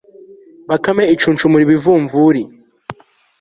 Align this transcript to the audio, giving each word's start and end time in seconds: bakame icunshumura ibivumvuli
bakame 0.69 1.03
icunshumura 1.13 1.63
ibivumvuli 1.65 2.41